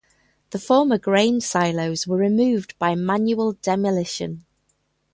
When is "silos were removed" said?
1.41-2.73